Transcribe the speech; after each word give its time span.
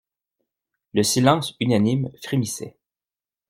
Le 0.95 1.03
silence 1.03 1.53
unanime 1.59 2.09
frémissait. 2.23 2.75